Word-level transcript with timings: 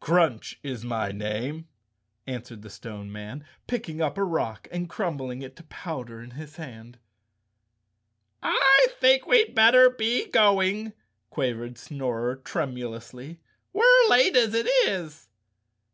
"Crunch 0.00 0.60
is 0.62 0.84
my 0.84 1.10
name," 1.12 1.66
answered 2.26 2.60
the 2.60 2.68
Stone 2.68 3.10
Man, 3.10 3.42
picking 3.66 4.02
up 4.02 4.18
a 4.18 4.22
rock 4.22 4.68
and 4.70 4.86
crumbling 4.86 5.40
it 5.40 5.56
to 5.56 5.62
powder 5.62 6.20
in 6.20 6.32
his 6.32 6.56
hand. 6.56 6.98
"I 8.42 8.88
think 9.00 9.26
we'd 9.26 9.54
better 9.54 9.88
be 9.88 10.26
going," 10.26 10.92
quavered 11.30 11.78
Snorer 11.78 12.36
tremulously. 12.36 13.40
"We're 13.72 14.08
late 14.10 14.36
as 14.36 14.52
it 14.52 14.66
is." 14.86 15.30